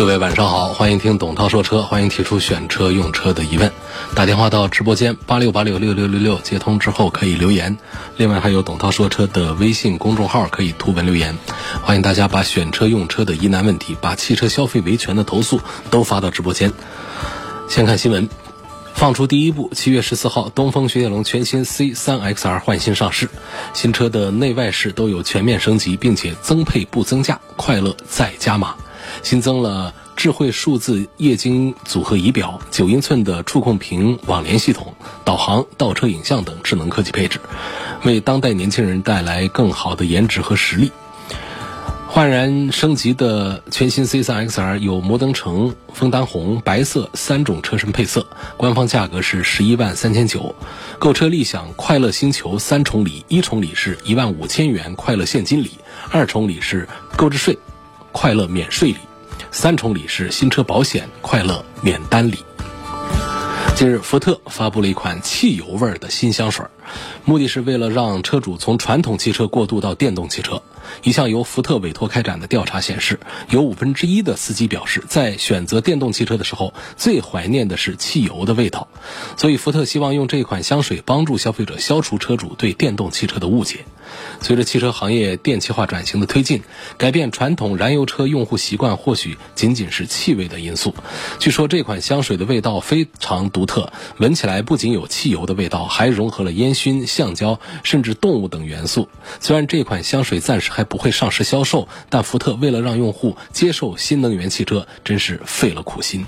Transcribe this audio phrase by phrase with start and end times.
[0.00, 3.70] 各位晚上好，欢迎听董涛说车，欢迎提出选车用车的疑问，
[4.14, 7.76] 打电话到直播间八六八六六六六六，接通之后可以留言。
[8.16, 11.36] 另外还有董涛说车的微信公众号可以图文留言，
[11.82, 16.72] 欢迎大家把选车用车的疑难问题，把汽车消费维权的投诉都发到直播间。
[17.68, 18.26] 先看新闻，
[18.94, 23.28] 放出第一部，七月十四号，东风雪铁龙全新 C 三 XR 换新上市，
[23.74, 28.74] 新车的内外饰都有全面升级，并且增配不增价，快乐再加码。
[29.22, 37.40] 新增了智慧数字液晶组合仪表、九英寸的触控屏网联系统、导航、倒车影像等智能科技配置，
[38.04, 40.90] 为当代年轻人带来更好的颜值和实力。
[42.12, 48.26] 焕然升级的全新 C3 XR 有摩登橙、枫丹红、白色三种车身配色，
[48.56, 50.56] 官方价格是十一万三千九。
[50.98, 55.70] 购车立享快乐星球三重礼，一重礼是一万五千元快乐现金礼，
[56.10, 57.56] 二重礼是购置税
[58.12, 58.96] 快乐免税礼。
[59.50, 62.38] 三重礼是新车保险快乐免单礼。
[63.74, 66.66] 近日，福特发布了一款汽油味儿的新香水，
[67.24, 70.62] 目的是为了让车主从传统汽车过渡到电动汽车。
[71.02, 78.88] 一项由福特委托开展的调查显示，有五分之一的司机表示，在选择电动汽车的时候，最怀念的是汽油的味道。
[79.36, 83.86] 所以，福特希望用这款香水帮助消费者消除车主对电动汽车的误解。
[84.40, 86.62] 随着汽车行业电气化转型的推进，
[86.96, 90.94] 改变传统燃油车用户习惯或许仅仅是气味的因素。
[91.38, 99.08] 据说这款香水的味道非常独特，闻起来不仅有汽油的味道，还融合了烟熏、橡胶甚至动物等元素。
[99.40, 106.26] 虽然这款香水暂时还不会上市销售，但福特为了让用户接受新能源汽车，真是费了苦心。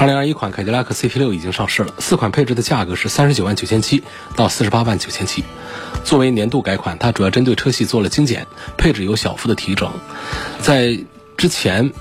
[0.00, 4.04] 二零二一款凯迪拉克 CT 六已经上市了，四款配置的价格是三十九万九千七
[4.36, 5.42] 到四十八万九千七。
[6.04, 9.90] 作为年度改款，它主要针对车系做了精简，配置有小幅的提整。
[10.60, 10.96] 在
[11.36, 11.92] 之前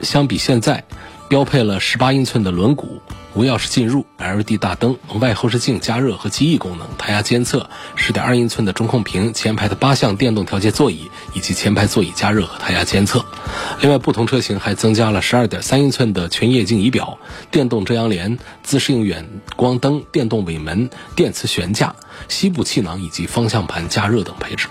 [0.00, 0.82] 相比现在，
[1.28, 2.98] 标配了十八英寸的轮毂。
[3.34, 13.24] 无钥匙进入，LED 大灯、外后视镜加热和记忆功能、胎压监测、10.2英寸的中控屏、前排的八项电动调节座椅以及前排座椅加热和胎压监测。
[13.80, 17.18] 另外，不同车型还增加了12.3英寸的全液晶仪表、
[17.52, 21.94] 电动遮阳帘、自适应远光灯、电动尾门、电磁悬架、
[22.28, 24.66] 膝部气囊以及方向盘加热等配置。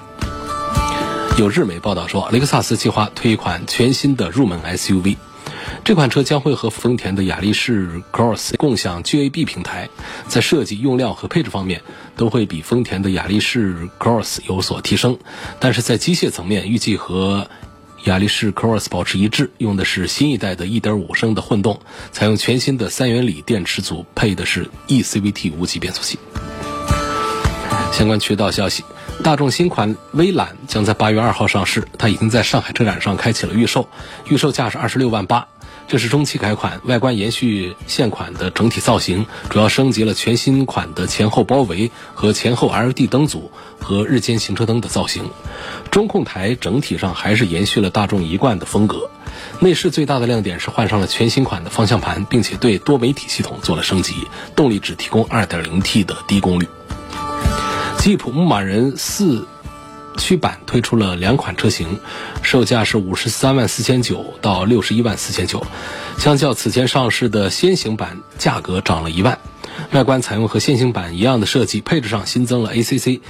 [1.37, 5.15] 有日媒报道说，雷克萨斯计划推一款全新的入门 SUV。
[5.83, 9.89] 这款车将会和丰田的雅力士 Cross 共享 GAB 平台，
[10.27, 11.81] 在设计、用料和配置方面
[12.15, 15.17] 都会比丰田的雅力士 Cross 有所提升。
[15.59, 17.49] 但是在机械层面，预计和
[18.05, 21.81] 雅力士 Cross 保持一致，用的是新一代的1.5升的混动，
[22.11, 26.17] 采用全新的三元锂电池组，配的是 eCVT 无级变速器。
[27.99, 28.85] 相关渠道消息：
[29.25, 33.89] 大众新款威揽将在八月二号上市，它已经在上海车展上开启了预售，
[34.29, 35.49] 预售价是二十六万八。
[35.85, 43.51] 这是中期改款，外观延续现款的整体造型，主要升级了全新款的前后包围和前后 LED 灯组
[43.81, 45.29] 和日间行车灯的造型。
[45.91, 49.11] 中控台整体上还是延续了大众一贯的风格。
[49.59, 56.69] 内饰最大的亮点是换上了全新款的方向盘，并且对多媒体系统做了升级，动力只提供 2.0T 的低功率。
[57.99, 59.45] 吉普牧马人四。
[60.17, 61.99] 驱版推出了两款车型，
[62.41, 65.65] 售价是五十三万四千九到六十一万四千九，
[66.17, 69.39] 相较此前上市的先行版，价格涨了一万。
[69.91, 73.21] 外观采用和现行版一样的设计，配置上新增了 ACC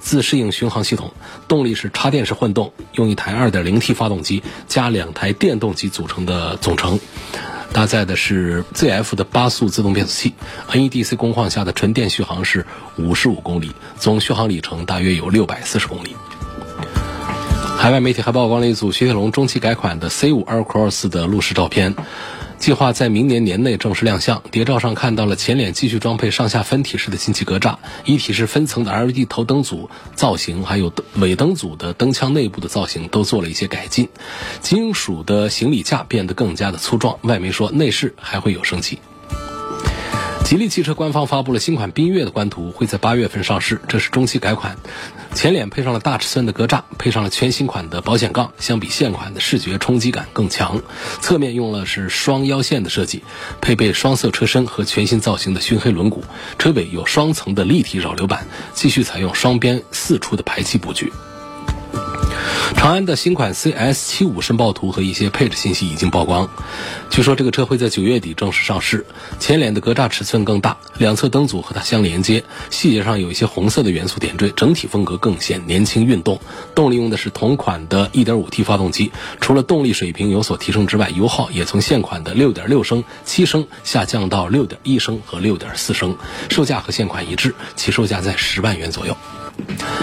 [0.00, 1.14] 自适应巡航系统，
[1.48, 7.00] 动力是插电式混动，用一台 2.0T 发动机加两台电动机组成的总成，
[7.74, 10.32] 搭载的是 ZF 的八速自动变速器
[10.70, 12.64] ，NEDC 工况下的纯电续航是
[12.96, 16.14] 五十五公里，总续航里程大约有六百四十公里。
[17.76, 21.96] 海外媒体还曝光了一组雪铁龙中期改款的 C5 Aircross 的路试照片，
[22.64, 24.42] 计划在明年年内正式亮相。
[24.50, 27.76] 谍照上看到了前脸继续装配上下分体式的进气格栅，
[28.06, 34.08] 一体式分层的 LED 头灯组造型，还有尾灯组的灯腔内部的造型都做了一些改进。
[34.62, 37.18] 金属的行李架变得更加的粗壮。
[37.20, 38.98] 外媒说内饰还会有升级。
[40.46, 43.78] 吉利汽车官方发布了新款缤越的官图，会在八月份上市。
[43.88, 44.78] 这是中期改款，
[45.34, 50.80] 前脸配上了大尺寸的格栅，配上了全新款的保险杠，相比现款的视觉冲击感更强。
[51.20, 53.22] 侧面用了是双腰线的设计，
[53.60, 56.22] 配备双色车身和全新造型的熏黑轮毂。
[56.58, 61.12] 车尾有双层的立体扰流板，继续采用双边四出的排气布局。
[62.76, 66.50] 长安的新款 CS 七五申报图和一些配置信息已经曝光。
[67.10, 69.06] 据说这个车会在九月底正式上市。
[69.38, 76.40] 前脸的格栅尺寸更大，两侧灯组和它相连接，细节上有一些红色的元素点缀，整体风格更显年轻运动。
[76.74, 86.16] 动力用的是同款的 1.5T 发动机，除了动力水平有所提升之外，油耗也从现款的6.6升、7升下降到6.1升和6.4升。
[86.50, 89.16] 售价和现款一致，起售价在十万元左右。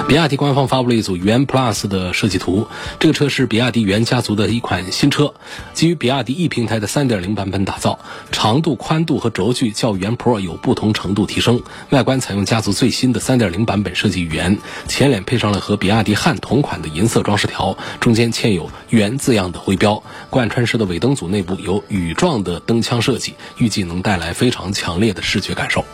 [0.07, 2.67] 比亚迪官方发布了一组元 Plus 的设计图，
[2.99, 5.33] 这个车是比亚迪元家族的一款新车，
[5.73, 7.99] 基于比亚迪 E 平台的3.0版本打造，
[8.31, 11.61] 长度、宽度和轴距较元 Pro 有不同程度提升。
[11.91, 14.57] 外观采用家族最新的3.0版本设计语言，
[14.87, 20.01] 前脸配上了和比亚迪汉同款的银色装饰条，中间嵌有元字样的徽标。
[20.29, 25.85] 贯穿式的尾灯组内部有羽状的灯腔设计，预计能带来非常强烈的视觉感受。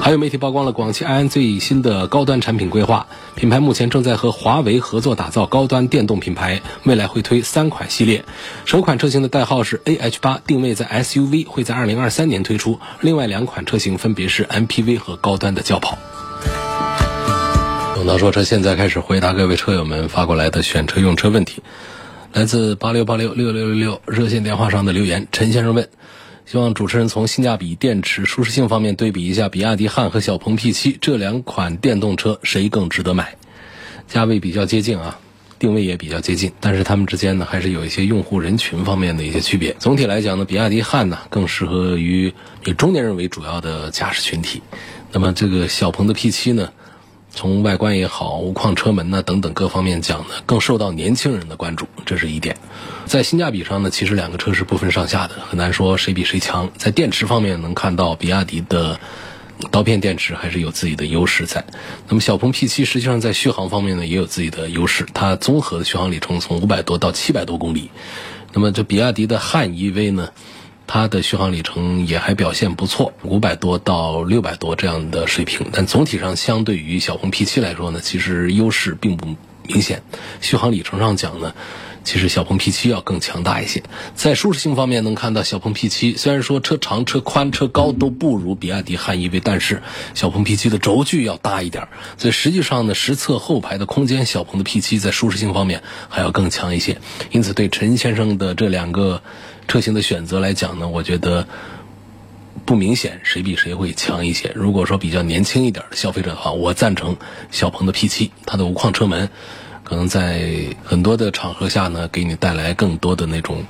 [0.00, 8.24] 还有媒体曝光了广汽埃安最新的高端产品规划，品牌目前正在和华为合作打造高端电动品牌，未来会推三款系列，
[8.66, 15.96] 首款车型的代号是 AH 八，定位在 SUV，会在二零二三年推出，另外两款车型分别是 MPV 和高端的轿跑。
[17.94, 21.62] 董涛说车现在开始回答各位车友们发过来的选车用车问题，
[22.32, 25.88] 来自八六八六六六六六热线电话上的留言，陈先生问。
[26.46, 33.36] 希望主持人从性价比、电池、舒适性方面对比一下比亚迪汉和小鹏 P7 这两款电动车，谁更值得买？
[34.08, 35.18] 价位比较接近啊，
[35.58, 39.74] 定位也比较接近，但是它们之间呢，还是有一些用户人群方面的一些区别。
[39.78, 42.34] 总体来讲呢，比亚迪汉呢更适合于
[42.66, 44.60] 以中年人为主要的驾驶群体，
[45.12, 46.72] 那么这个小鹏的 P7 呢？
[47.34, 52.56] 从外观也好，无框车门呢等等各方面讲呢，更受到年轻人的关注，这是一点。
[53.06, 56.70] 在性价比上呢，其实两个车是不分上下的，很难说谁比谁强。
[56.76, 58.98] 在电池方面，能看到比亚迪的
[59.70, 61.64] 刀片电池还是有自己的优势在。
[62.08, 67.90] 那么小鹏 P7 实际上在续航方面呢，也有自己的优势，它综合的续航里程从五百多到七百多公里。
[68.52, 70.30] 那么这比亚迪的汉 EV 呢？
[70.86, 75.66] 它的续航里程也还表现不错，五百多到六百多这样的水平。
[75.72, 79.34] 但总体上，相对于小鹏 P7 来说呢，其实优势并不
[79.66, 80.02] 明显。
[80.40, 81.54] 续航里程上讲呢，
[82.04, 83.82] 其实小鹏 P7 要更强大一些。
[84.14, 89.82] 在舒适性方面，能看到小鹏 P7 虽然说车长、车宽、车高都不如比亚迪汉 EV，但是
[90.12, 91.88] 小鹏 P7 的轴距要大一点。
[92.18, 96.98] 所以实际上呢，实测后排的空间，小鹏的 P7 在舒适性方面还要更强一些。
[97.30, 99.22] 因此，对陈先生的这两个。
[99.68, 101.46] 车型的选择来讲呢，我觉得
[102.64, 104.52] 不明显谁比谁会强一些。
[104.54, 107.16] 如果说比较年轻一点的消费者的话，我赞成
[107.50, 109.28] 小鹏的 P7，它的无框车门
[109.82, 110.48] 可能在
[110.84, 113.64] 很多的场合下呢，给你带来更多的那种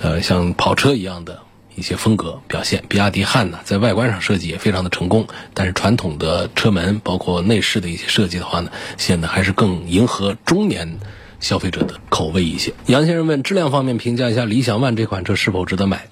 [0.00, 1.40] 呃像跑车一样的
[1.74, 2.84] 一些风格表现。
[2.88, 10.98] 比亚迪汉呢，在外观上设计也非常的成功，但是传统的车门包括内饰的一些设计的话呢，显得还是更迎合中年。
[11.44, 12.72] 消费者的口味一些。
[12.86, 16.06] 杨先生问：质量方面评价一下理想 ONE 这款车是否值得买？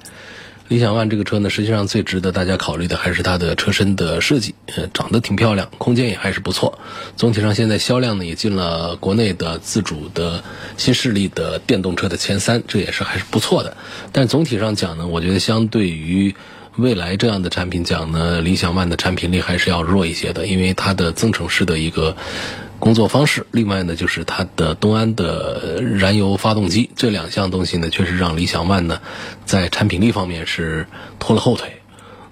[0.68, 6.78] 理想 ONE 这个车呢，实际上最值得大家考虑的还是它的车身的设计，呃，长得挺漂亮，空间也还是不错。
[7.16, 10.44] 总体上现在销量呢也进了国内的自主的
[10.76, 13.76] 新势力的电动车的前三，这也是还是不错的。
[14.12, 16.34] 但总体上讲呢，我觉得相对于
[16.76, 22.16] 未来这样的产品讲呢，理想 ONE 的产品力还是要弱一些的，因为它的增程式的一个。
[22.82, 29.00] 工作方式，另外呢，就是它的东安的燃油发动机，这两项东西呢，确实让理想 ONE 呢，
[29.44, 30.88] 在产品力方面是
[31.20, 31.74] 拖了后腿。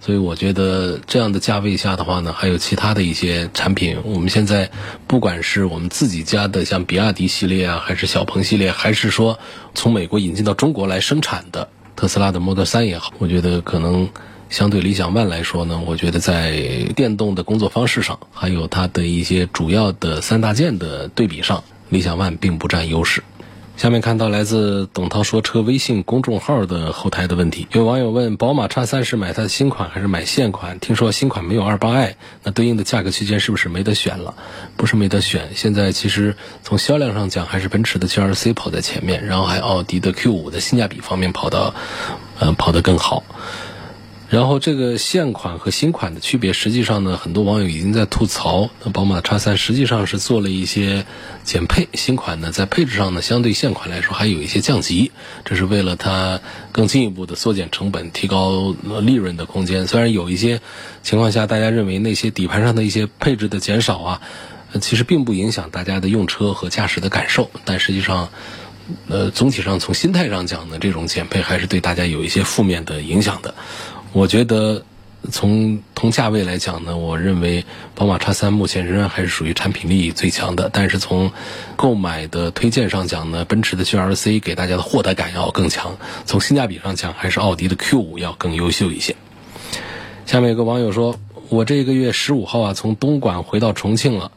[0.00, 4.68] 所以我觉得这样的价位下的话呢，还有其他的一些产品，我们现在
[5.06, 9.38] 不管是我们自己家的像比亚迪系列啊，还是小鹏系列，还是说
[9.76, 14.08] 从美国引进到中国来生产的特斯拉的 Model 3也好，我觉得可能。
[14.50, 16.50] 相对理想 ONE 来说呢，我觉得在
[16.96, 23.22] 电动的工作方式上，还有它的一些主要的三大件的对比上，理想 ONE 并不占优势。
[23.76, 30.78] 下面看到来自董涛说车微信公众号的后台的问题，有网友问：宝马叉三是买它的新款还是买现款？
[30.80, 34.34] 听说新款没有二八 i，那对应的价格区间是不是没得选了？
[34.76, 41.72] 不是没得选，现在其实从销量上讲，还是奔驰的 G 二 C 跑在前面，然后还奥迪的 Q 五的性价比方面跑到，
[42.38, 43.22] 呃，跑得更好。
[44.30, 48.70] 然后这个现款和新款的区别，实际上呢，很多网友已经在吐槽。
[48.84, 51.04] 那宝马叉三实际上是做了一些
[51.42, 55.10] 减配，新款呢在配置上呢，相对现款来说还有一些降级，
[55.44, 58.72] 这是为了它更进一步的缩减成本、提高
[59.02, 59.88] 利润的空间。
[59.88, 60.60] 虽然有一些
[61.02, 64.22] 情况下，大家认为那些底盘上的一些配置的减少啊，
[64.80, 68.28] 其实并不影响大家的用车和驾驶的感受，但实际上。
[69.06, 73.54] 呃，总体上从心态上讲呢，这种减配还是对大家有一些负面的影响的。
[74.12, 74.84] 我觉得
[75.30, 77.64] 从同价位来讲呢，我认为
[77.94, 80.70] 宝马叉三目前仍然还是属于产品力最强的。
[80.72, 81.30] 但是从
[81.76, 85.96] 购买的推荐上讲呢，奔驰的 GLC 给大家的获得感要更强。
[86.26, 89.14] 从性价比上讲，还是奥迪的 Q 五要更优秀一些。
[90.26, 91.16] 下面有个网友说，
[91.48, 94.32] 我这个月十五号啊，从东莞回到重庆了。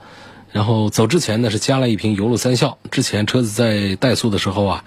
[0.52, 2.78] 然后走之前呢，是加了一瓶油路三效。
[2.92, 4.84] 之前车子在怠速的时候啊，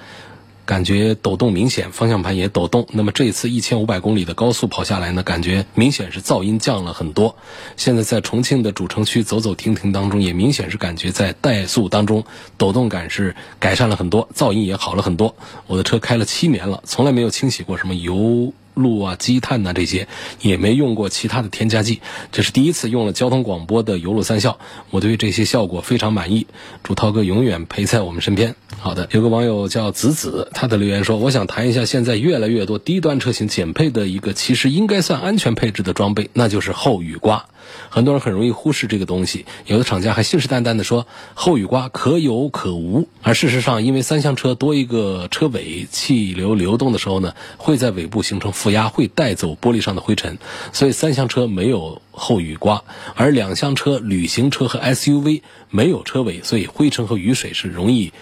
[0.66, 2.86] 感觉抖动明显，方向盘也抖动。
[2.92, 7.36] 那么这一次一千五百公里的高速跑下来呢，感觉明显是噪音降了很多。
[7.76, 12.24] 现在在重庆的主城区走走停停当中，也明显是感觉在怠速当中
[12.58, 15.36] 抖动感是改善了很多，噪音也好了很多。
[15.68, 18.52] 我的车开了七年了，从来没有清洗过什么油。
[18.76, 20.06] 路啊，积碳呐，这些
[20.42, 24.58] 也没用过其他的添加剂，这是第一次用了交通广播的油路三效，
[24.90, 26.46] 我对这些效果非常满意。
[26.82, 28.54] 祝涛哥永远陪在我们身边。
[28.78, 37.46] 好的，有个网友叫子子，他的留言说：“我想谈一下现在越来越多低端车型减配的一个其实应该算安全配置的装备，那就是后雨刮。”
[37.90, 50.38] 很多人很容易忽视这个东西，有的厂家还信誓旦旦地说后雨刮可有可无，而事实上，因为三厢车多一个车尾，气流流动的时候呢，会在尾部形成负压，会带走玻璃上的灰尘，
[50.72, 52.82] 所以三厢车没有后雨刮，
[53.14, 58.12] 而两厢车、旅行车和 SUV 没有车尾，所以灰尘和雨水是容易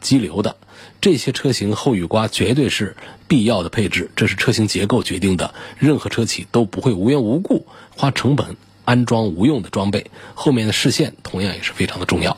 [0.00, 0.56] 积留的。
[1.00, 7.66] 这些车型后雨刮绝对是必要的配置，这是车型结构决定的，任何车企都不会无缘无故
[7.96, 8.56] 花成本。
[8.84, 12.36] 安装无用的装备，后面的视线同样也是非常的重要。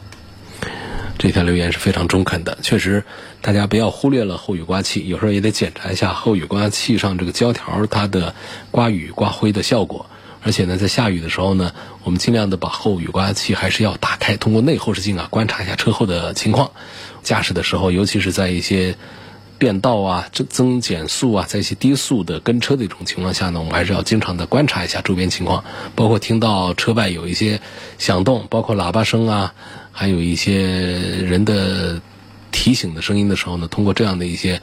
[1.19, 3.02] 这条留言是非常中肯的，确实，
[3.47, 8.35] 大家不要忽略了后雨刮器，有时候也得检查一下后雨刮器上这个胶条它的
[8.73, 10.07] 刮雨刮灰的效果。
[10.43, 11.71] 而且呢，在下雨的时候呢，
[12.03, 16.73] 我们尽量的把后雨刮器还是要打开，通过内后视镜啊观察一下车后的情况。
[17.23, 18.97] 驾驶的时候，尤其是在一些。
[19.59, 27.59] 变道啊，增增减速啊，在一些低速的跟车的一种情况下呢，我们还是要经常的观察一下周边情况，包括听到车外有一些
[27.97, 29.55] 响动，包括喇叭声啊，
[29.93, 32.03] 还有一些人的
[32.56, 34.62] 提醒的声音的时候呢，通过这样的一些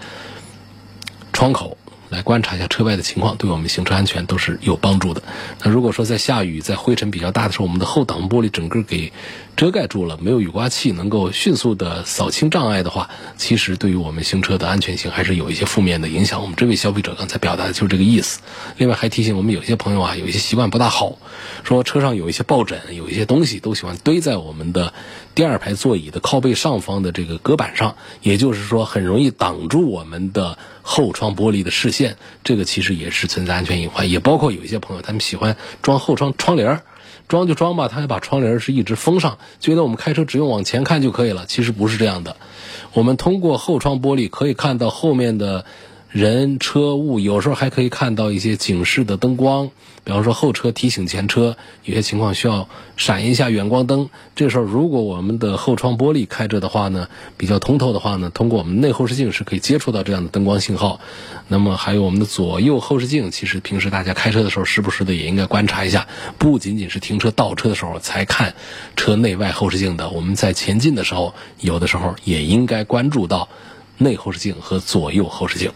[1.32, 1.78] 窗口。
[2.10, 5.24] 来观察一下车外的情况，对我们行车安全都是有帮助的。
[5.64, 9.12] 那如果说在下雨、在灰尘比较大的时候，我们的后挡玻璃整个给
[9.56, 16.42] 遮盖住了，没有雨刮器能够迅速的扫清障碍的话，其实对于我们行车的安全性还是有一些负面的影响。
[16.42, 18.42] 我们这位消费者刚才表达的就是这个意思。
[18.78, 21.18] 另外还提醒我们，有些朋友啊，有一些习惯不大好，
[21.64, 24.94] 说车上有一些抱枕、有一些东西都喜欢堆在我们的
[25.36, 30.58] 第二排座椅的靠背上方的这个隔板上，也就是说很容易挡住我们的。
[30.86, 36.82] 后窗玻璃的视线，这个其实也是存在安全隐患，也包括有一些朋友他们喜欢装后窗窗帘儿，
[37.28, 42.36] 装就装吧，他还把窗帘是一直封上，觉得我们开车只用往前看就可以了，其实不是这样的。
[42.94, 45.66] 我们通过后窗玻璃可以看到后面的。
[46.14, 49.72] 人车物有时候还可以看到一些警示的灯光，
[50.04, 54.12] 比方说后车提醒前车，有些情况需要闪一下远光灯。
[54.36, 61.00] 这时候如果我们的后窗玻璃开着的话呢，比较通透的话呢，通过我们内后视镜是可以接触到这样的灯光信号。
[61.48, 68.54] 那么还有我们的左右后视镜，其实平时大家开车的时候时不时的也应该观察一下，不仅仅是停车倒车的时候才看
[68.96, 73.50] 车内外后视镜的，我们在前进的时候，有的时候也应该关注到
[73.98, 75.72] 内后视镜和左右后视镜。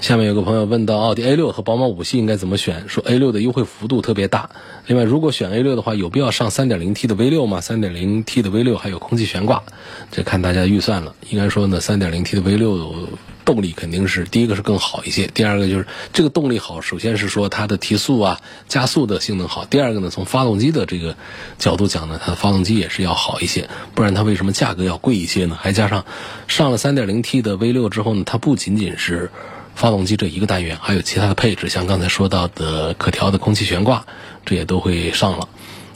[0.00, 2.88] 下面有个朋友问到，奥迪 A 六和宝马五系应该怎么选？
[2.88, 4.48] 说 A 六的优惠幅度特别大。
[4.86, 9.62] 另外，如果选 A 六的话，有必要上 3.0T 的 V 六吗？3.0T 的 V 六还有空气悬挂，
[10.10, 11.14] 这看大家预算了。
[11.28, 13.08] 应该说呢，3.0T 的 V 六
[13.44, 19.66] 动力肯定是第一个是更好一些，第二个就是这个动力好，首先是说它的提速啊、加速的性能好。
[19.66, 21.14] 第二个呢，从发动机的这个
[21.58, 25.58] 角度讲呢，它的发动机也是要好一些，不然它为什么价格要贵一些呢？
[25.60, 26.06] 还加上
[26.48, 29.30] 上了 3.0T 的 V 六之后呢，它不仅仅是
[29.74, 34.04] 发动机这一个单元还有其他的配置，像刚才说到的可调的空气悬挂，
[34.44, 35.48] 这也都会上了。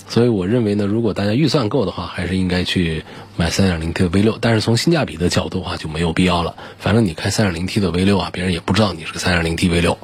[0.06, 3.04] 所以我认为呢，如果大家预算够的话，还是应该去
[3.36, 4.36] 买 3.0T 的 V6。
[4.40, 6.54] 但是从性价比的角度的话，就没有必要了。
[6.78, 9.96] 反正你开 3.0T 的 V6 啊，别人也不知道你是个 3.0T V6，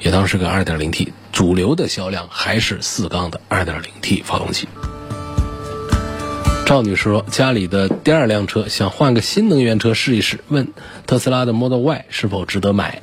[0.00, 1.08] 也当是个 2.0T。
[1.32, 4.68] 主流的销量还是四缸的 2.0T 发动机。
[6.68, 10.68] 赵女士说，家里的第二辆车想换个新能源车试一试，问
[11.06, 13.00] 特斯拉的 Model Y 是否值得买。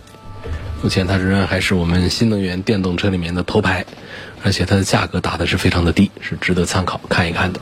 [0.83, 3.83] 目前它仍然还是我们新能源电动车里面的头牌，
[4.43, 7.59] 而且它的价格打的是非常的低，是值得参考看一看的。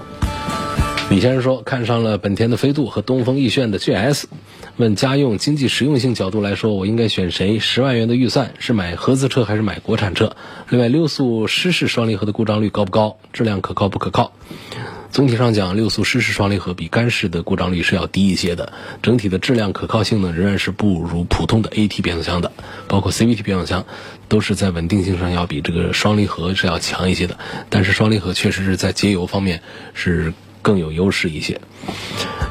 [1.09, 4.23] 李先生说，看上了本田的飞度和东风奕炫的 GS，
[4.77, 7.59] 问家用经济实用性角度来说，我应该选谁？
[7.59, 10.35] 十万元的预算是买合资车还是买国产车？
[10.69, 13.17] 另外，六速湿式双离合的故障率高不高？
[13.31, 14.33] 质量可靠不可靠？
[15.11, 18.73] 总体上讲，六速湿式双离合比干式的故障率是要低一些的。
[19.03, 22.51] 整体的质量可靠性呢，仍然是不如普通的 AT 变速箱的，
[22.87, 23.85] 包括 CVT 变速箱，
[24.27, 27.37] 都是在稳定性上要比这个双离合是要强一些的。
[27.69, 29.61] 但是双离合确实是在节油方面
[29.93, 30.33] 是。
[30.63, 31.61] 更有优势一些。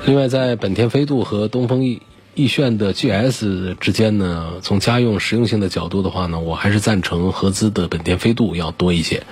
[0.06, 1.98] 另外，在本田飞度和东风奕
[2.36, 9.24] 奕炫的 GS 之间呢，从家用实用性的角度的话呢，我还是赞成合资的本田飞度要多一些。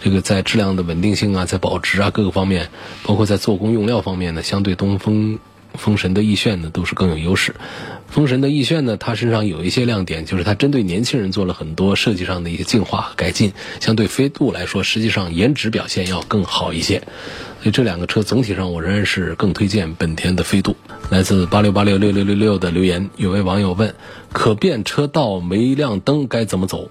[0.00, 2.70] 这个在质量的稳定性啊，在保值啊各个方面，
[3.02, 5.38] 包括在做工用料方面呢，相对东风。
[5.74, 7.54] 风神的奕炫呢，都是更有优势。
[8.08, 13.52] 风神的奕炫呢，它身上有一些亮点，就是它针对年轻人做了很多设计上的一些进化改进。
[13.78, 17.04] 相对飞度来说，实际上颜值表现要更好一些。
[17.62, 20.76] 所以这两个车总体上，我仍然是更推荐本田的飞度。
[21.10, 23.94] 来自八六八六六六六六的留言，有位网友问：
[24.32, 26.88] 可变车道没亮灯该怎么走？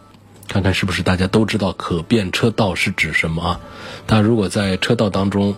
[0.47, 3.59] 看看是不是大家都知道可变车道是指什么啊？
[4.05, 5.55] 但如果在车道当中，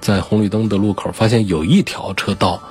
[0.00, 2.62] 在红绿灯的路口，发现有一条车道，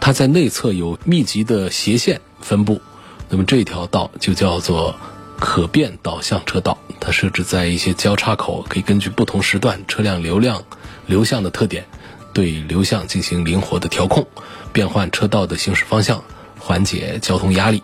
[0.00, 2.80] 它在内侧有密集的斜线分布，
[3.28, 4.94] 那么这条道就叫做
[5.38, 6.78] 可变导向车道。
[6.98, 10.64] 它设置在一些交叉口，可以根据不同时段车辆流量、
[11.06, 11.86] 流向的特点，
[12.32, 14.26] 对流向进行灵活的调控，
[14.72, 16.22] 变换车道的行驶方向，
[16.58, 17.82] 缓解交通压力。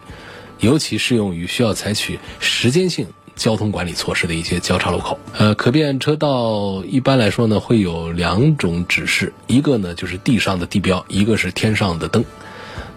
[0.61, 3.07] 尤其适用于需要采取时间性。
[3.37, 12.25] 交通管理措施的一些交叉路口，呃，可变车道一般来说呢会有两种指示，一个呢就是地上的地标，一个是天上的灯。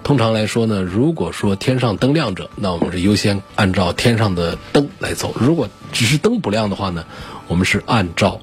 [0.02, 7.04] 通常来说呢，如果说天上灯亮着，那我们是优先按照天上的灯来走；如果只是灯不亮的话呢，
[7.50, 8.40] 我们是按照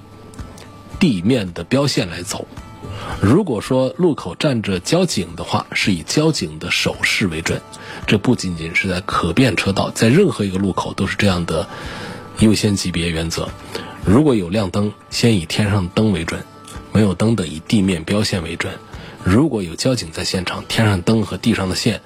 [0.98, 2.46] 地面的标线来走。
[3.20, 7.60] 如果说路口站着交警的话，是以交警的手势为准。
[8.06, 11.68] 这不仅仅是在可变车道，在任何一个路口都是这样的
[12.38, 13.48] 优先级别原则。
[14.04, 16.40] 如果有亮灯，先以天上灯为准；
[16.92, 18.72] 没有灯的，以地面标线为准。
[19.24, 22.00] 如果有交警在现场，天上灯和地上的线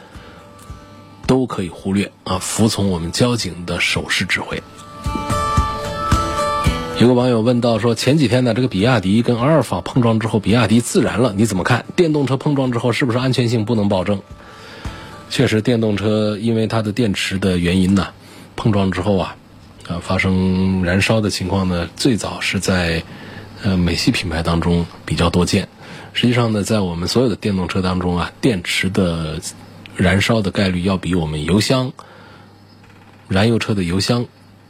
[1.27, 4.63] 都可以忽略啊，服从我们交警的手势指挥。
[7.01, 11.87] 有个网友问到说：“前几天呢，这个比亚迪跟阿尔法碰撞之后，比亚迪自燃了，你怎么看？
[11.97, 14.21] 电动车碰撞之后，是不是安全性不能保证？”
[15.31, 18.09] 确实，电动车因为它的电池的原因呢，
[18.55, 19.35] 碰撞之后啊，
[19.89, 23.03] 啊发生燃烧的情况呢，最早是在
[23.63, 25.69] 呃美系品牌当中比较多见。
[26.13, 29.41] 实际上呢，在我们所有的电动车当中啊，电池的
[29.97, 31.95] 燃烧的概率要比我们油箱、
[33.27, 34.27] 燃油车的油箱。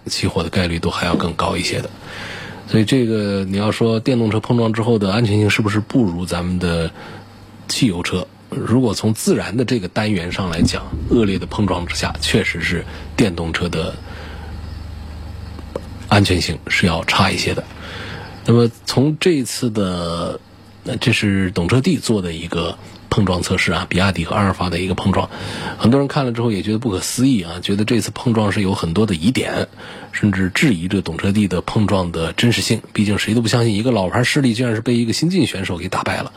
[0.06, 1.90] 起火的概率都还要更高一些的，
[2.68, 6.90] 所以这个你要说电动车碰撞之后的安全性是不是不如咱们的
[7.68, 8.26] 汽油车？
[8.48, 12.84] 如果从自燃的这个单元上来讲，恶劣的碰撞之下，确实是
[13.16, 13.94] 电动车的
[16.08, 17.62] 安全性是要差一些的。
[18.46, 20.40] 那么从这一次的，
[20.82, 22.76] 那这是懂车帝做的一个。
[23.10, 25.28] 碰撞测试啊，比亚迪和阿尔法的一个碰撞，
[25.76, 29.68] 很多人看了之后也觉得不可思议啊，觉得这次碰撞是有很多的疑点，
[30.12, 32.80] 甚至质疑这懂车帝的碰撞的真实性。
[32.92, 36.32] 毕竟谁都不相信一个老牌势力竟然是被一个新晋选手给打败了。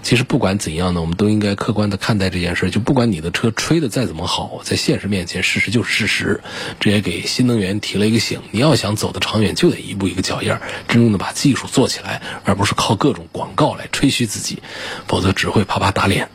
[0.00, 2.70] 其实不管怎样呢，我们都应该客观的看待这件事。
[2.70, 6.40] 就不管你的车吹的再怎么好，在现实面前，事实就是事实。
[6.78, 14.62] 这也给新能源提了一个醒：你要想走得长远，就得一步一个脚印儿，真正的把技术做起来，而不是靠各种广告来吹嘘自己，
[15.08, 16.28] 否则只会啪啪打脸。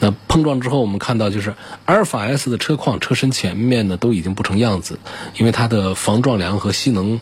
[0.00, 1.54] 那碰撞之后，我们看到就是
[1.84, 4.98] 阿尔法 S 的车况、车身前面呢都已经不成样子，
[5.36, 7.20] 因为它的防撞梁和吸能。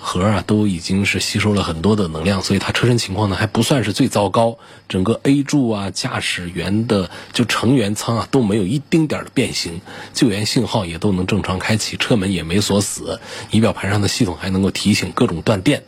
[0.00, 4.56] 核啊都已经是吸收了很多的能量，所以它车身情况呢还不算是最糟糕。
[4.88, 9.80] 整个 A 柱啊、驾驶员的就成员舱啊都没有一丁点的变形，
[10.14, 13.18] 救援信号也都能正常开启，车门也没锁死，
[13.50, 15.82] 仪表盘上的系统还能够提醒各种断电，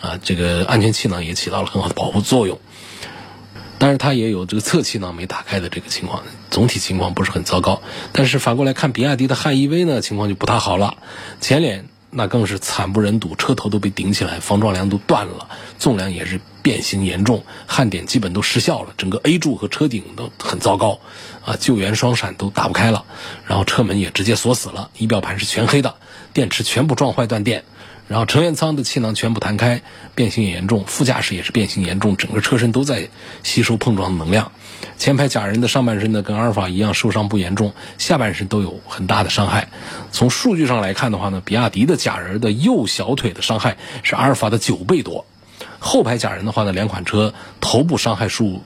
[0.00, 2.60] 啊，这个安全气囊也起到了很好的保护作用。
[3.78, 7.82] 但是它也有这个侧气囊没打开的这个情况，总体情况不是很糟糕。
[8.12, 10.96] 但是反过来看，比亚迪的汉 EV 呢情况就不太好了，
[11.40, 11.88] 前脸。
[12.08, 20.98] 那更是惨不忍睹，车头都被顶起来，防撞梁都断了，纵梁也是变形严重，焊点基本都失效了，整个 A 柱和车顶都很糟糕，
[21.44, 23.04] 啊，救援双闪都打不开了，
[23.46, 25.96] 然后车门也直接锁死了，仪表盘是全黑的，
[26.32, 27.64] 电池全部撞坏断电，
[28.08, 29.82] 然后成员舱的气囊全部弹开，
[30.14, 33.08] 变形严重，副驾驶也是变形严重，整个车身都在
[33.42, 34.52] 吸收碰撞的能量。
[34.96, 39.68] 前排假人的上半身呢，跟阿尔法一样受伤不严重，下半身都有很大的伤害。
[40.12, 45.26] 从数据上来看的话呢，比亚迪的假人的右小腿的伤害是阿尔法的九倍多。
[45.80, 48.62] 后排假人的话呢，两款车头部伤害数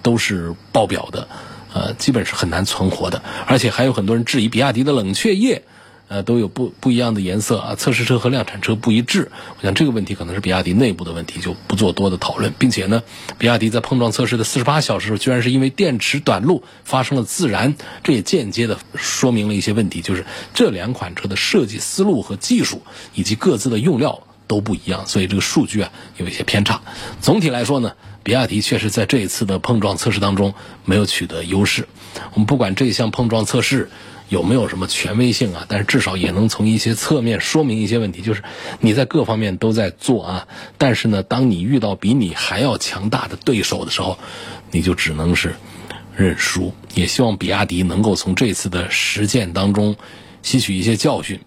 [0.00, 1.28] 都是爆表的，
[1.74, 3.22] 呃，基本是很难存活的。
[3.46, 5.64] 而且还有很多人质疑比亚迪的冷却液。
[6.10, 9.30] 呃，都有不不一样的颜色啊，测试车和量产车不一致。
[9.56, 12.52] 我想这个问题可能是比亚迪内部的问题，就不做多的讨论。
[12.58, 13.04] 并且呢，
[13.38, 22.82] 比亚迪在碰撞测试的四十八小时，居然是因为电池短路发生了自燃，这也间接的说明了一些问题，就是这两款车的设计思路和技术
[23.14, 26.82] 以及各自的用料都不一样，所以这个数据啊有一些偏差。
[27.20, 27.92] 总体来说呢，
[28.24, 31.86] 比亚迪确实在这一次的碰撞测试当中没有取得优势。
[32.32, 33.88] 我们不管这一项碰撞测试。
[34.30, 35.66] 有没有什么权威性啊？
[35.68, 38.42] 但是至少也能从一些侧面说明一些问题，就是
[38.80, 44.18] 你在各方面都在做啊，但是呢，当你遇到比你还要强大的对手的时候，
[44.70, 45.54] 你就只能是
[46.16, 46.72] 认输。
[46.94, 49.96] 也希望比亚迪能够从这次的实践当中
[50.42, 51.40] 吸取一些教训。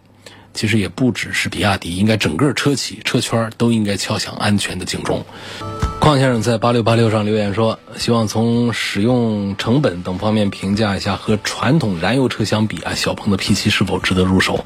[0.54, 5.26] 其实也不只是比亚迪，应该整个车企、车圈都应该敲响安全的警钟。
[6.00, 14.66] 邝先生在八六八六上留言说：“希望从使用成本等方面评价一下，和传统燃油车相比啊，小鹏的 P7 是否值得入手？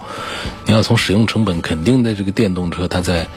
[0.66, 3.28] 你要从使用成本，肯定的这个电动车它在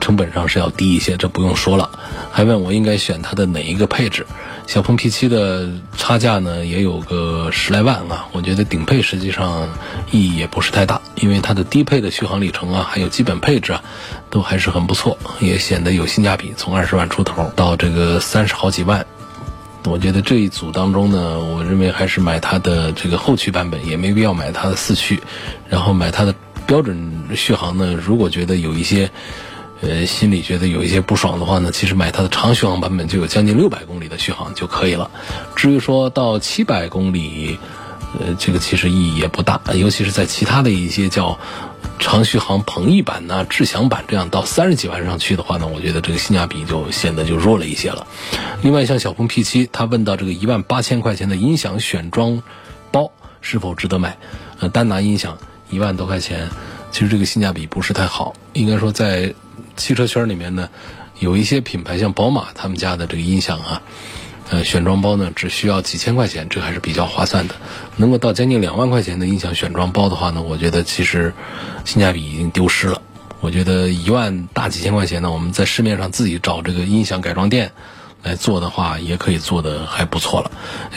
[0.00, 1.90] 成本上是要低一些，这不用说了。
[2.30, 4.26] 还问我应该选它的哪一个配置？
[4.66, 9.68] 小鹏 P7 的差价呢也有个十来万啊，我觉得顶配实际上
[10.10, 13.82] 意义也不是太大，因为它的低配的续航里程啊，还有基本配置啊。”
[14.30, 16.52] 都还是很不错，也显得有性价比。
[16.54, 19.06] 从二十万出头到这个三十好几万，
[19.84, 25.18] 我觉得这一组当中呢，我认为还是买它的这个后驱版本，也没必要买它的四驱。
[25.70, 26.34] 然后买它的
[26.66, 29.10] 标准续航呢，如果觉得有一些，
[29.80, 35.10] 呃，心里觉得有一些不爽的话呢，其实买它的长续航版本就有将近六百公里的续航就可以了。
[35.56, 37.58] 至于说到七百公里，
[38.18, 41.38] 呃，这个其实意义也不大，尤其是在其他的一些叫。
[42.00, 48.06] 长续航鹏翼版呐、智享版这样到三十几万上去的话呢，我觉得这个性价比就显得就弱了一些了。
[48.62, 52.40] 另外，像小鹏 P7，他问到这个一万八千块钱的音响选装
[52.92, 53.10] 包
[53.40, 54.16] 是否值得买？
[54.60, 55.38] 呃，单拿音响
[55.70, 56.50] 一万多块钱，
[56.92, 58.34] 其实这个性价比不是太好。
[58.52, 59.34] 应该说，在
[59.76, 60.68] 汽车圈里面呢，
[61.18, 63.82] 有一些品牌像宝马他们家的这个音响啊。
[64.50, 67.54] 呃，选装包呢只需要几千块钱，这还是比较划算的。
[67.98, 71.34] 能够到将近两万块钱的音响选装包的话呢，我觉得其实
[71.84, 73.02] 性价比已经丢失了。
[73.40, 77.72] 我觉得一万大几千块钱呢，我们在市面上自己找这个音响改装店。
[78.22, 80.50] 来做的话，也可以做的还不错了。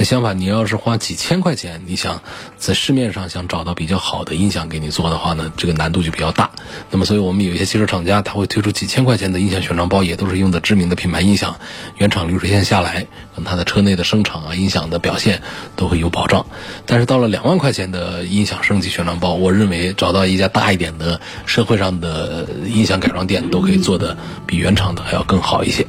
[0.04, 2.22] 相反，你要是花几千块钱，你想
[2.58, 6.50] 在市面上想找到比较好的音响给你做的话呢，这个难度就比较大。
[6.90, 11.56] 那么，所以我们有一些汽车厂家，他会推出几千块钱的音响选装包，也都是用的知名的品牌音响，
[11.98, 13.06] 原厂流水线下来，
[13.46, 15.42] 它的车内的声场啊、音响的表现
[15.76, 16.46] 都会有保障。
[16.86, 25.86] 但是到了两万块钱的音响升级选装包，我认为找到一家大一点的社会上的音响改装店，都可以做的比原厂的还要更好一些。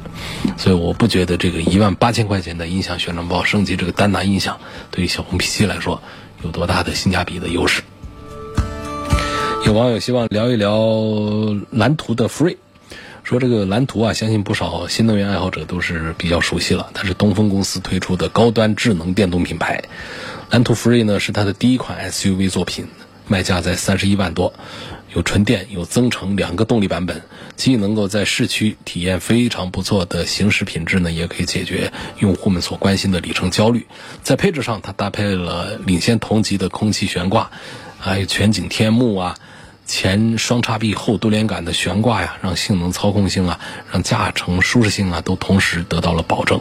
[0.57, 1.37] 所以，我不觉的。
[1.37, 4.59] 这个一万八千块钱的音响宣传包升级这个丹拿音响，
[4.91, 6.01] 对于小鹏 P7 来说
[6.43, 7.81] 有多大的性价比的优势？
[9.65, 10.77] 有网友希望聊一聊
[11.71, 12.57] 蓝图的 Free，
[13.23, 16.89] 说这个蓝图啊，相信不少新能源爱好者都是比较熟悉了。
[16.93, 19.81] 它是东风公司推出的高端智能电动品牌，
[20.49, 22.87] 蓝图 Free 呢是它的第一款 SUV 作品，
[23.27, 24.53] 卖价在三十一万多。
[25.13, 27.21] 有纯电、有增程两个动力版本，
[27.55, 33.85] 既能够在市区体验非常不错的行驶品质呢，也可以解决用户们所关心的里程焦虑。
[34.23, 37.51] 在配置上，它搭配了领先同级的空气悬挂，
[37.99, 39.37] 还有全景天幕啊，
[39.85, 43.59] 前双叉臂后多连杆的悬挂呀，让性能、操控性啊，
[43.91, 46.59] 让驾乘舒适性啊，都同时得到了保证。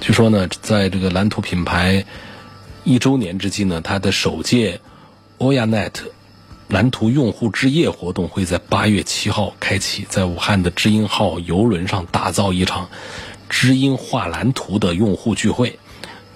[0.00, 2.04] 据说呢，在这个蓝图品牌
[2.84, 4.80] 一周年之际呢，它的首届
[5.38, 5.90] Oyanet。
[6.72, 12.88] 蓝图用户之夜活动会在八月七号开启，在武汉的知音号游轮上打造一场
[13.50, 15.78] 知音画蓝图的用户聚会，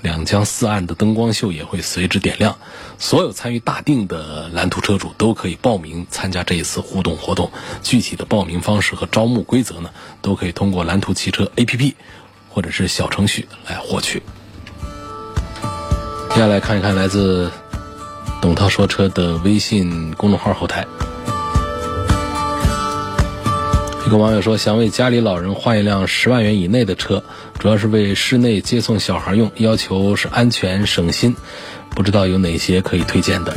[0.03, 2.59] 两江四岸的灯光秀也会随之点亮。
[2.99, 7.51] 所有参与大定的蓝图车主都可以报名参加这一次互动活动。
[7.83, 9.89] 具体的报名方式和招募规则呢，
[10.21, 11.95] 都可以通过蓝图汽车 APP
[12.51, 14.23] 或者是小程序来获取。
[16.29, 17.51] 接下来看一看来自。
[18.47, 20.87] 董涛说车的微信公众号后台，
[24.07, 27.21] 一个网友说想为家里老人换一辆十万元以内的车，
[27.59, 31.35] 主要是为室内接送小孩用，要求是安全省心，
[31.91, 33.53] 不知道有哪些可以推荐的。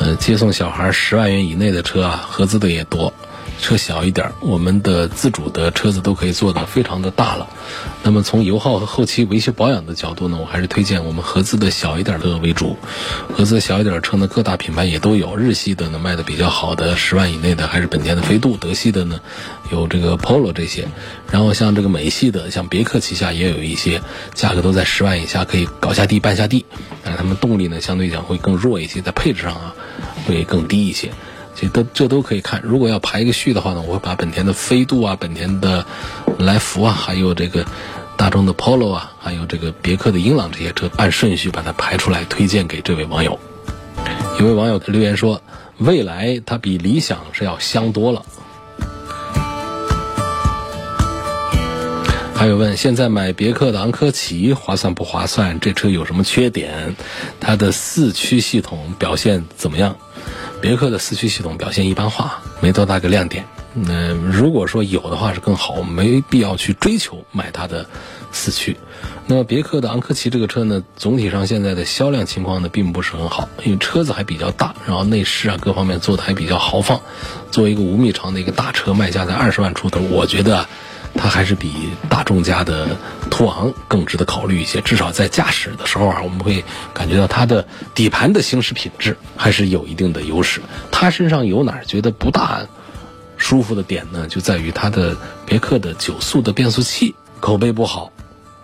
[0.00, 3.14] 呃，接送小孩十万元以内的车啊，合资的也多，
[3.62, 7.48] 车小一点，我们的自主的车子都可以做的非常的大了。
[8.02, 12.76] 那么从油耗和后期维修保养的角度呢，我还是推荐我们合资的小一点的为主。
[13.32, 19.20] 合资小一点车呢，各大品牌也都有，日系的呢卖的比较好的十万以内的还是本田的飞度，德系的呢
[19.70, 20.88] 有这个 Polo 这些。
[21.30, 24.02] 然后像这个美系的，像别克旗下也有一些，
[24.34, 26.66] 价格都在十万以下，可以搞下地办下地。
[27.04, 29.74] 但是他们动力呢相对讲会更弱一些，在配置上啊
[30.26, 31.12] 会更低一些。
[31.54, 32.60] 这都这都可以看。
[32.64, 35.86] 如果要排一个序的话呢，我会把本田的飞度啊、本田的
[36.38, 37.66] 来福啊，还有这个
[38.16, 43.38] 大众的 Polo 啊，还有这个别克的英朗这些车按顺序把它排出来，推荐给这位网友。
[44.40, 45.42] 有位网友留言说，
[45.78, 48.24] 未来它比理想是要香多了。
[52.42, 55.60] 还有问，现在买别克的昂科旗划算不划算？
[55.60, 56.96] 这车有什么缺点？
[57.38, 59.96] 它的四驱系统表现怎么样？
[60.60, 63.44] 别克的四驱系统表现一般化，没多大个亮点。
[63.74, 67.86] 那如果说有的话是更好，没必要去追求买它的
[68.32, 68.76] 四驱。
[69.28, 77.00] 那么别克的昂科旗这个车呢，总体上现在的销量情况呢并不是很好，因为车子还比较大，然后内饰啊各方面做的还比较豪放。
[77.52, 80.66] 作为一个五米长的一个大车，卖价在二十万出头，我觉得。
[81.22, 81.72] 它还是比
[82.08, 82.96] 大众家的
[83.30, 90.60] 途昂更值得考虑一些，至少在驾驶的时候啊，我们会感觉到它的底盘的行驶品质还是有一定的优势。
[90.90, 92.66] 它身上有哪儿觉得不大
[93.36, 94.26] 舒服的点呢？
[94.26, 98.10] 就在于它的别克的九速的变速器口碑不好，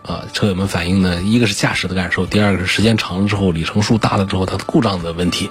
[0.03, 5.49] 啊，车友们反映呢，一个是驾驶的感受，第二个是时间长了之后，里程数大了之后，它的故障的问题。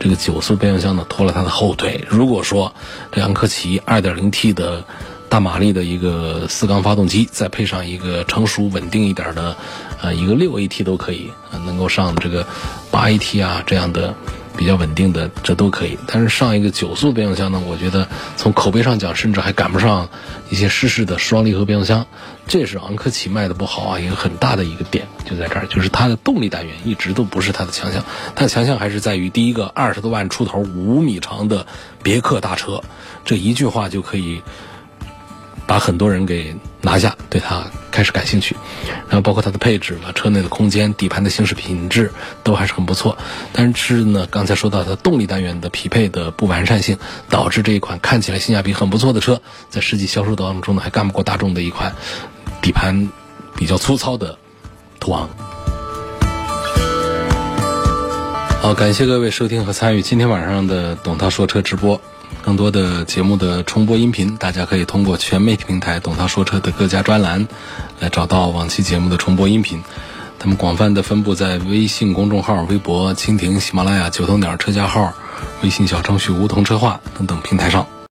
[0.00, 2.04] 这个九速变速箱呢拖了它的后腿。
[2.08, 2.74] 如果说
[3.12, 4.84] 这昂科旗 2.0T 的
[5.28, 9.56] 大马力的一个四缸发动机，再配上一个成熟稳定一点的，
[10.00, 11.30] 呃，一个六 AT 都可以，
[11.66, 12.46] 能够上这个
[12.90, 14.14] 八 AT 啊这样的
[14.56, 15.98] 比较稳定的，这都可以。
[16.06, 20.08] 但是上一个九速变速箱呢，我觉得从口碑上讲，甚至还赶不上
[20.48, 22.06] 一些湿式的双离合变速箱。
[22.46, 28.02] 这是昂科旗卖的不好啊，一个很大的一个点就在这儿，就是它的动力单元一直都不是它的强项，
[28.34, 31.66] 它的强项还是在于第一个二十多万出头五米长的
[32.02, 32.82] 别克大车，
[33.26, 34.40] 这一句话就可以。
[35.68, 38.56] 把很多人给拿下，对它开始感兴趣，
[39.06, 42.10] 然后包括它的配置了、车内的空间、底盘的行驶品质
[42.42, 43.18] 都还是很不错。
[43.52, 46.96] 但是呢，刚才说到的动力单元的匹配的不完善性，
[47.28, 51.94] 导致这一款看起来性价比很不错的车，在实际销售当中呢，还干不过大众的一款
[52.62, 53.10] 底盘
[53.54, 54.38] 比较粗糙的
[54.98, 55.28] 途昂。
[58.62, 62.00] 好，感谢各位收听和参与今天晚上的董涛说车直播。
[62.42, 67.46] 更多的节目的重播音频，大家可以通过全媒体平台“董涛说车”的各家专栏
[68.00, 69.82] 来找到往期节目的重播音频。
[70.38, 75.12] 他们广泛的分布在微信公众号、微博、蜻蜓、喜马拉雅、九头鸟车架号、
[75.62, 77.86] 微信小程序梧桐车话等等平台上。